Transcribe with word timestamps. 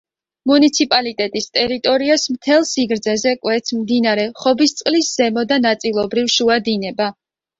მუნიციპალიტეტის 0.51 1.47
ტერიტორიას 1.57 2.23
მთელ 2.37 2.65
სიგრძეზე 2.69 3.33
კვეთს 3.43 3.75
მდინარე 3.81 4.25
ხობისწყლის 4.41 5.11
ზემო 5.21 5.43
და 5.53 5.59
ნაწილობრივ 5.67 6.33
შუა 6.37 6.57
დინება. 6.69 7.11